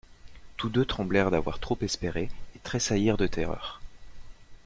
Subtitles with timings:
[0.57, 3.79] Tous deux tremblèrent d'avoir trop espéré et tressaillirent de terreur.